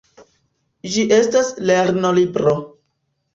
Ĝi 0.93 1.03
estas 1.17 1.51
lernolibro. 1.71 2.57